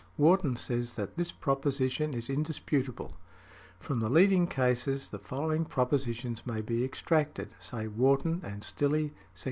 [0.17, 3.19] Wharton says that this position is indisputable.
[3.79, 9.39] From the leading cases the following propositions may be extracted, say Wharton and Stillè, sec.